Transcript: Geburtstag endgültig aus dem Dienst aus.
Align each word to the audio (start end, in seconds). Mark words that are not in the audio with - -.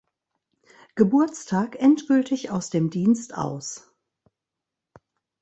Geburtstag 0.95 1.75
endgültig 1.79 2.49
aus 2.49 2.71
dem 2.71 2.89
Dienst 2.89 3.35
aus. 3.35 3.93